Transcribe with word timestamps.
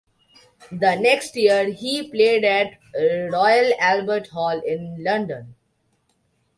The 0.71 0.95
next 0.95 1.35
year, 1.35 1.71
he 1.71 2.09
played 2.09 2.43
at 2.43 2.79
Royal 3.31 3.71
Albert 3.79 4.29
Hall 4.29 4.59
in 4.65 5.03
London. 5.03 5.53